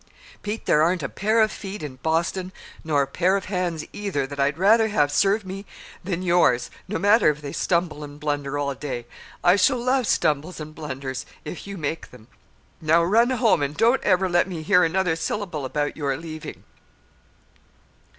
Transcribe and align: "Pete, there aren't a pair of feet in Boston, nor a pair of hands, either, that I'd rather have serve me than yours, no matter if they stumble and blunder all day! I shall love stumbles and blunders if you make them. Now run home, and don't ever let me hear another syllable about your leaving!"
"Pete, 0.41 0.65
there 0.65 0.81
aren't 0.81 1.03
a 1.03 1.09
pair 1.09 1.41
of 1.41 1.51
feet 1.51 1.83
in 1.83 1.97
Boston, 1.97 2.51
nor 2.83 3.03
a 3.03 3.07
pair 3.07 3.35
of 3.37 3.45
hands, 3.45 3.85
either, 3.93 4.25
that 4.25 4.39
I'd 4.39 4.57
rather 4.57 4.87
have 4.87 5.11
serve 5.11 5.45
me 5.45 5.63
than 6.03 6.23
yours, 6.23 6.71
no 6.87 6.97
matter 6.97 7.29
if 7.29 7.43
they 7.43 7.51
stumble 7.51 8.03
and 8.03 8.19
blunder 8.19 8.57
all 8.57 8.73
day! 8.73 9.05
I 9.43 9.57
shall 9.57 9.77
love 9.77 10.07
stumbles 10.07 10.59
and 10.59 10.73
blunders 10.73 11.27
if 11.45 11.67
you 11.67 11.77
make 11.77 12.09
them. 12.09 12.29
Now 12.81 13.03
run 13.03 13.29
home, 13.29 13.61
and 13.61 13.77
don't 13.77 14.01
ever 14.01 14.27
let 14.27 14.47
me 14.47 14.63
hear 14.63 14.83
another 14.83 15.15
syllable 15.15 15.65
about 15.65 15.95
your 15.95 16.17
leaving!" 16.17 16.63